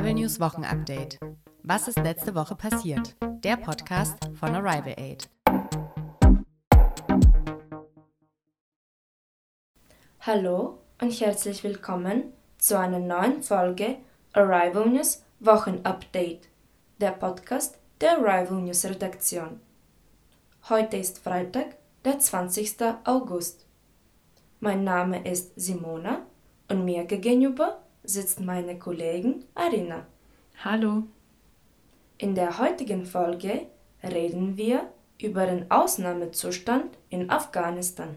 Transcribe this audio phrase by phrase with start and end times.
[0.00, 1.18] Arrival News Wochenupdate.
[1.62, 3.14] Was ist letzte Woche passiert?
[3.44, 5.28] Der Podcast von Arrival Aid.
[10.20, 13.98] Hallo und herzlich willkommen zu einer neuen Folge
[14.32, 16.48] Arrival News Wochenupdate,
[16.98, 19.60] der Podcast der Arrival News Redaktion.
[20.70, 21.76] Heute ist Freitag,
[22.06, 22.76] der 20.
[23.04, 23.66] August.
[24.60, 26.22] Mein Name ist Simona
[26.68, 30.06] und mir gegenüber sitzt meine Kollegin Arina.
[30.64, 31.04] Hallo.
[32.18, 33.66] In der heutigen Folge
[34.02, 34.90] reden wir
[35.20, 38.16] über den Ausnahmezustand in Afghanistan.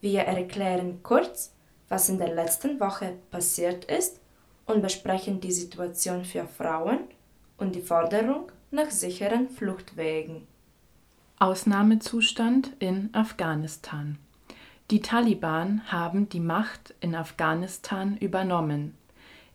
[0.00, 1.52] Wir erklären kurz,
[1.88, 4.20] was in der letzten Woche passiert ist
[4.66, 7.00] und besprechen die Situation für Frauen
[7.58, 10.46] und die Forderung nach sicheren Fluchtwegen.
[11.38, 14.18] Ausnahmezustand in Afghanistan.
[14.90, 18.96] Die Taliban haben die Macht in Afghanistan übernommen.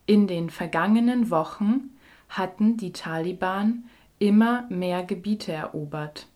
[0.06, 1.90] In den vergangenen Wochen
[2.30, 3.84] hatten die Taliban
[4.18, 6.28] immer mehr Gebiete erobert.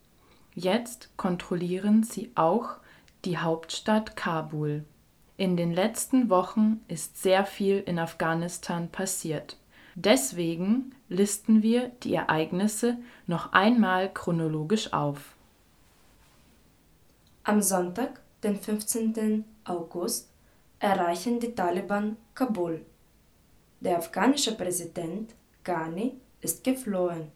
[0.54, 2.72] Jetzt kontrollieren sie auch
[3.24, 4.84] die Hauptstadt Kabul.
[5.38, 9.56] In den letzten Wochen ist sehr viel in Afghanistan passiert.
[9.96, 12.98] Deswegen listen wir die Ereignisse
[13.28, 15.36] noch einmal chronologisch auf.
[17.46, 19.46] Am Sonntag, den 15.
[19.66, 20.30] August,
[20.80, 22.86] erreichen die Taliban Kabul.
[23.82, 27.32] Der afghanische Präsident Ghani ist geflohen.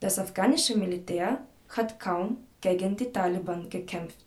[0.00, 4.24] Das afghanische Militär hat kaum gegen die Taliban gekämpft.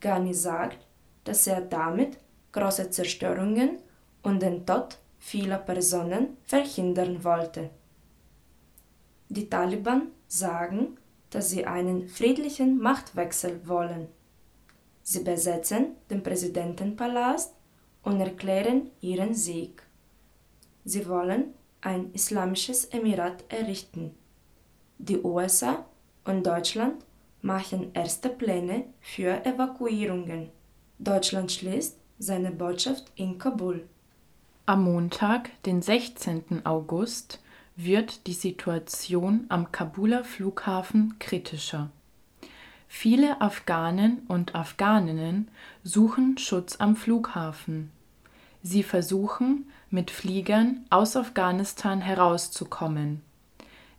[0.00, 0.86] Ghani sagt,
[1.24, 2.18] dass er damit
[2.52, 3.78] große Zerstörungen
[4.22, 7.70] und den Tod vieler Personen verhindern wollte.
[9.28, 10.96] Die Taliban sagen,
[11.30, 14.08] dass sie einen friedlichen Machtwechsel wollen.
[15.10, 17.54] Sie besetzen den Präsidentenpalast
[18.02, 19.82] und erklären ihren Sieg.
[20.84, 24.14] Sie wollen ein islamisches Emirat errichten.
[24.98, 25.86] Die USA
[26.26, 27.06] und Deutschland
[27.40, 30.50] machen erste Pläne für Evakuierungen.
[30.98, 33.88] Deutschland schließt seine Botschaft in Kabul.
[34.66, 36.66] Am Montag, den 16.
[36.66, 37.40] August,
[37.76, 41.90] wird die Situation am Kabuler Flughafen kritischer.
[42.88, 45.48] Viele Afghanen und Afghaninnen
[45.84, 47.90] suchen Schutz am Flughafen.
[48.62, 53.22] Sie versuchen, mit Fliegern aus Afghanistan herauszukommen.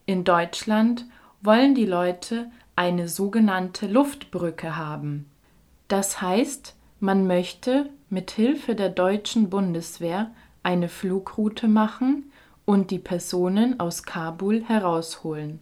[0.06, 1.06] In Deutschland
[1.42, 5.30] wollen die Leute eine sogenannte Luftbrücke haben.
[5.88, 10.32] Das heißt, man möchte mit Hilfe der deutschen Bundeswehr
[10.64, 12.32] eine Flugroute machen
[12.66, 15.60] und die Personen aus Kabul herausholen.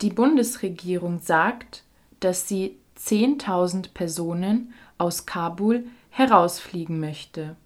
[0.00, 1.84] Die Bundesregierung sagt,
[2.20, 7.56] dass sie 10.000 Personen aus Kabul herausfliegen möchte.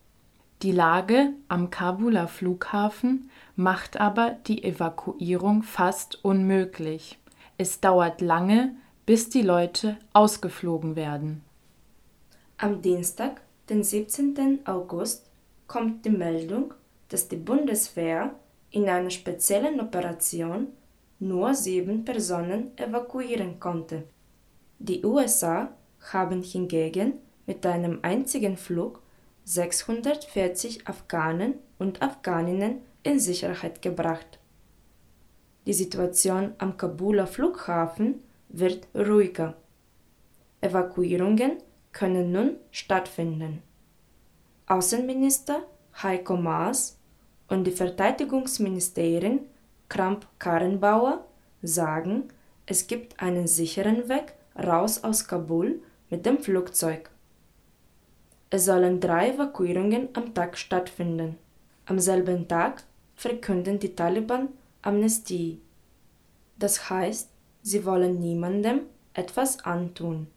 [0.62, 7.18] Die Lage am Kabuler Flughafen macht aber die Evakuierung fast unmöglich.
[7.58, 11.42] Es dauert lange, bis die Leute ausgeflogen werden.
[12.56, 14.60] Am Dienstag, den 17.
[14.64, 15.26] August,
[15.66, 16.72] kommt die Meldung,
[17.08, 18.34] dass die Bundeswehr
[18.70, 20.68] in einer speziellen Operation
[21.18, 24.04] nur sieben Personen evakuieren konnte.
[24.86, 25.72] Die USA
[26.12, 27.14] haben hingegen
[27.46, 29.00] mit einem einzigen Flug
[29.44, 34.38] 640 Afghanen und Afghaninnen in Sicherheit gebracht.
[35.64, 38.16] Die Situation am Kabuler Flughafen
[38.50, 39.54] wird ruhiger.
[40.60, 41.62] Evakuierungen
[41.92, 43.62] können nun stattfinden.
[44.66, 45.62] Außenminister
[46.02, 46.98] Heiko Maas
[47.48, 49.46] und die Verteidigungsministerin
[49.88, 51.24] Kramp-Karrenbauer
[51.62, 52.24] sagen,
[52.66, 57.10] es gibt einen sicheren Weg raus aus Kabul mit dem Flugzeug.
[58.50, 61.36] Es sollen drei Evakuierungen am Tag stattfinden.
[61.86, 62.84] Am selben Tag
[63.16, 64.48] verkünden die Taliban
[64.82, 65.60] Amnestie.
[66.58, 67.30] Das heißt,
[67.62, 68.82] sie wollen niemandem
[69.12, 70.28] etwas antun.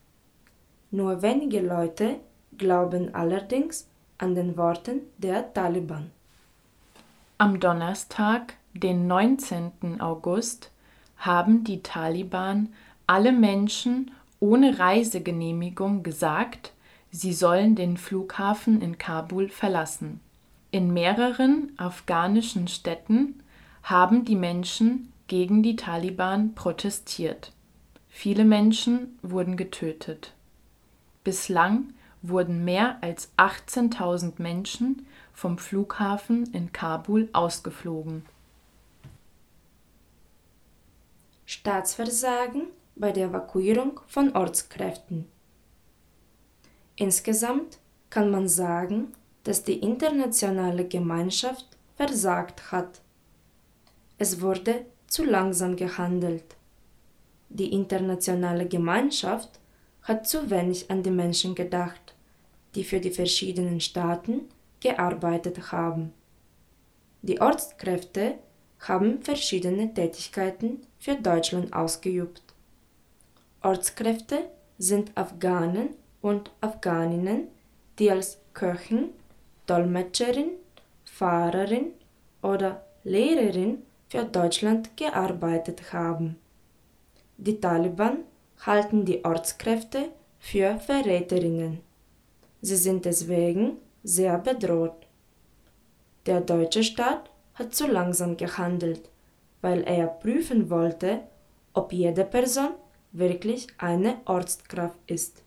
[0.90, 2.16] Nur wenige Leute
[2.58, 3.88] glauben allerdings
[4.18, 6.12] an den Worten der Taliban.
[7.38, 10.02] Am Donnerstag, den 19.
[10.02, 10.72] August,
[11.18, 12.74] haben die Taliban
[13.08, 16.74] alle Menschen ohne Reisegenehmigung gesagt,
[17.10, 20.20] sie sollen den Flughafen in Kabul verlassen.
[20.70, 23.42] In mehreren afghanischen Städten
[23.82, 27.54] haben die Menschen gegen die Taliban protestiert.
[28.10, 30.34] Viele Menschen wurden getötet.
[31.24, 38.26] Bislang wurden mehr als 18.000 Menschen vom Flughafen in Kabul ausgeflogen.
[41.46, 42.64] Staatsversagen
[43.00, 45.28] bei der Evakuierung von Ortskräften.
[46.96, 47.80] Insgesamt
[48.10, 49.14] kann man sagen,
[49.44, 51.66] dass die internationale Gemeinschaft
[51.96, 53.02] versagt hat.
[54.18, 56.56] Es wurde zu langsam gehandelt.
[57.50, 59.60] Die internationale Gemeinschaft
[60.04, 62.16] hat zu wenig an die Menschen gedacht,
[62.76, 64.42] die für die verschiedenen Staaten
[64.80, 66.14] gearbeitet haben.
[67.22, 68.36] Die Ortskräfte
[68.80, 72.47] haben verschiedene Tätigkeiten für Deutschland ausgeübt.
[73.62, 75.90] Ortskräfte sind Afghanen
[76.22, 77.48] und Afghaninnen,
[77.98, 79.10] die als Köchin,
[79.66, 80.52] Dolmetscherin,
[81.06, 81.92] Fahrerin
[82.42, 86.38] oder Lehrerin für Deutschland gearbeitet haben.
[87.38, 88.20] Die Taliban
[88.66, 91.80] halten die Ortskräfte für Verräterinnen.
[92.62, 95.08] Sie sind deswegen sehr bedroht.
[96.26, 99.10] Der deutsche Staat hat zu langsam gehandelt,
[99.62, 101.22] weil er prüfen wollte,
[101.74, 102.72] ob jede Person
[103.12, 105.44] wirklich eine Ortskraft ist.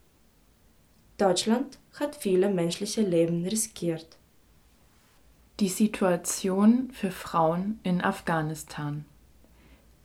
[1.18, 4.16] Deutschland hat viele menschliche Leben riskiert.
[5.60, 9.04] Die Situation für Frauen in Afghanistan.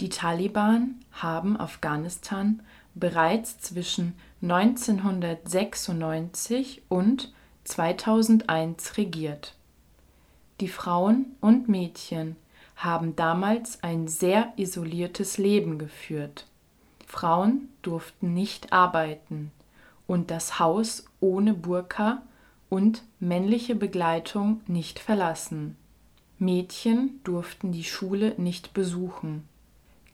[0.01, 2.61] Die Taliban haben Afghanistan
[2.95, 9.55] bereits zwischen 1996 und 2001 regiert.
[10.59, 12.35] Die Frauen und Mädchen
[12.75, 16.45] haben damals ein sehr isoliertes Leben geführt.
[17.05, 19.51] Frauen durften nicht arbeiten
[20.07, 22.21] und das Haus ohne Burka
[22.69, 25.75] und männliche Begleitung nicht verlassen.
[26.37, 29.47] Mädchen durften die Schule nicht besuchen.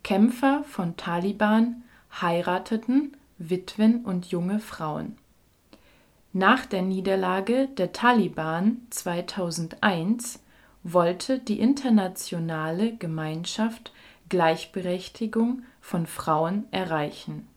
[0.03, 1.83] Kämpfer von Taliban
[2.21, 5.17] heirateten Witwen und junge Frauen.
[6.33, 10.39] Nach der Niederlage der Taliban 2001
[10.83, 13.91] wollte die internationale Gemeinschaft
[14.31, 17.50] Gleichberechtigung von Frauen erreichen.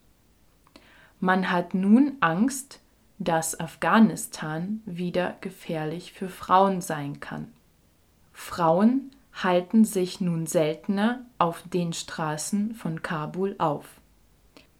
[1.20, 2.80] Man hat nun Angst,
[3.20, 7.46] dass Afghanistan wieder gefährlich für Frauen sein kann.
[8.32, 14.00] Frauen halten sich nun seltener auf den Straßen von Kabul auf.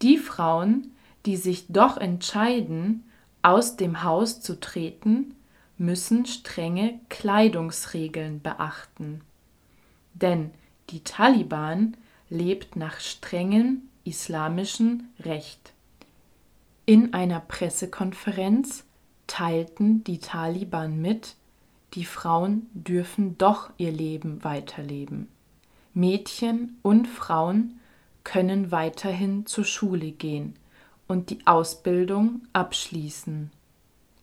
[0.01, 0.91] Die Frauen,
[1.25, 3.05] die sich doch entscheiden,
[3.41, 5.33] aus dem Haus zu treten,
[5.77, 9.21] müssen strenge Kleidungsregeln beachten.
[10.13, 10.51] Denn
[10.89, 11.97] die Taliban
[12.29, 15.73] lebt nach strengem islamischen Recht.
[16.85, 18.83] In einer Pressekonferenz
[19.27, 21.35] teilten die Taliban mit,
[21.93, 25.27] die Frauen dürfen doch ihr Leben weiterleben.
[25.93, 27.79] Mädchen und Frauen
[28.23, 30.55] können weiterhin zur Schule gehen
[31.07, 33.49] und die Ausbildung abschließen.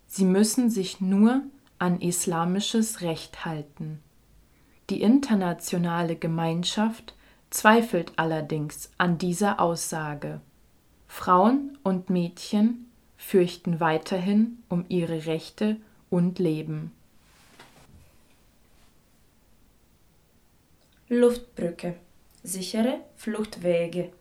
[0.07, 1.43] Sie müssen sich nur
[1.79, 4.01] an islamisches Recht halten.
[4.91, 7.15] Die internationale Gemeinschaft
[7.51, 10.41] zweifelt allerdings an dieser Aussage.
[11.07, 15.77] Frauen und Mädchen fürchten weiterhin um ihre Rechte
[16.11, 16.93] und Leben.
[21.09, 21.95] Luftbrücke
[22.43, 24.13] sichere Fluchtwege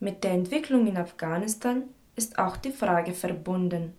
[0.00, 1.82] mit der Entwicklung in Afghanistan
[2.14, 3.94] ist auch die Frage verbunden,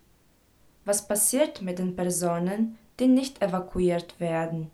[0.86, 4.72] was passiert mit den Personen, die nicht evakuiert werden.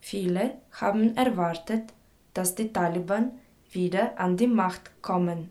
[0.00, 1.92] Viele haben erwartet,
[2.34, 3.32] dass die Taliban
[3.70, 5.50] wieder an die Macht kommen.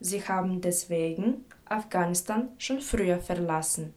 [0.00, 3.94] Sie haben deswegen Afghanistan schon früher verlassen.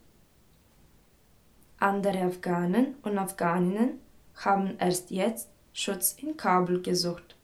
[1.80, 4.00] Andere Afghanen und Afghaninnen
[4.36, 7.36] haben erst jetzt Schutz in Kabul gesucht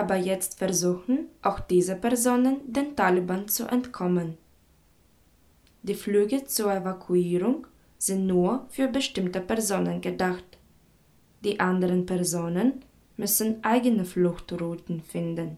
[0.00, 4.38] aber jetzt versuchen auch diese Personen den Taliban zu entkommen.
[5.82, 7.66] Die Flüge zur Evakuierung
[7.98, 10.58] sind nur für bestimmte Personen gedacht.
[11.42, 12.84] Die anderen Personen
[13.16, 15.56] müssen eigene Fluchtrouten finden.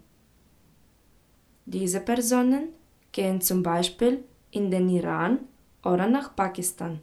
[1.66, 2.68] Diese Personen
[3.12, 5.40] gehen zum Beispiel in den Iran
[5.84, 7.00] oder nach Pakistan.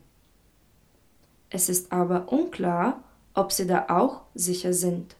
[1.49, 5.15] Es ist aber unklar, ob sie da auch sicher sind.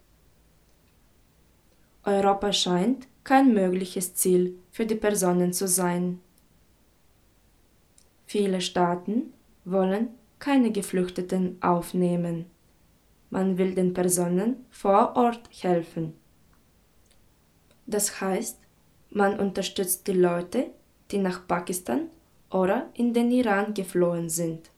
[2.03, 6.19] Europa scheint kein mögliches Ziel für die Personen zu sein.
[8.31, 9.33] Viele Staaten
[9.65, 12.45] wollen keine Geflüchteten aufnehmen.
[13.31, 16.13] Man will den Personen vor Ort helfen.
[17.87, 18.59] Das heißt,
[19.09, 20.67] man unterstützt die Leute,
[21.09, 22.01] die nach Pakistan
[22.51, 24.69] oder in den Iran geflohen sind.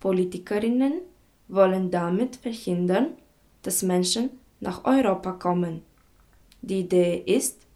[0.00, 1.00] Politikerinnen
[1.48, 3.12] wollen damit verhindern,
[3.62, 4.28] dass Menschen
[4.60, 5.80] nach Europa kommen
[6.62, 7.66] die Idee ist,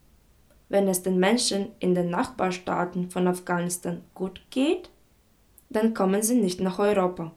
[0.68, 4.90] wenn es den Menschen in den Nachbarstaaten von Afghanistan gut geht,
[5.70, 7.32] dann kommen sie nicht nach Europa.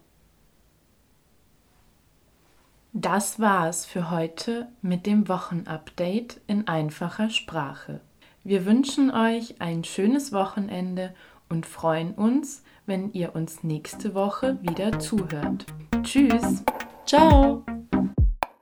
[2.92, 8.00] Das war's für heute mit dem Wochenupdate in einfacher Sprache.
[8.42, 11.14] Wir wünschen euch ein schönes Wochenende
[11.48, 15.66] und freuen uns, wenn ihr uns nächste Woche wieder zuhört.
[16.02, 16.64] Tschüss.
[17.06, 17.64] Ciao.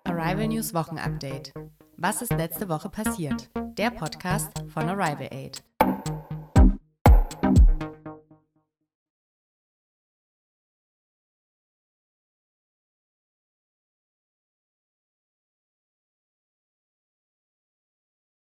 [0.04, 1.52] Arrival News Wochenupdate.
[2.00, 3.50] Was ist letzte Woche passiert?
[3.76, 5.64] Der Podcast von Arrival Aid.